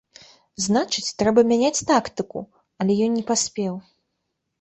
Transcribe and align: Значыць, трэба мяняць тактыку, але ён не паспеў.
Значыць, 0.65 1.11
трэба 1.19 1.43
мяняць 1.51 1.85
тактыку, 1.91 2.41
але 2.79 2.97
ён 3.09 3.13
не 3.19 3.23
паспеў. 3.29 3.73